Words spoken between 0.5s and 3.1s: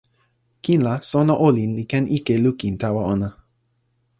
kin la, sona olin li ken ike lukin tawa